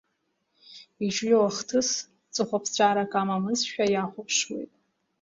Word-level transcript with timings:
Иҿио 1.05 1.39
ахҭыс 1.49 1.89
ҵыхәаԥҵәарак 2.33 3.13
амамызшәа 3.21 3.85
иахәаԥшуеит. 3.87 4.71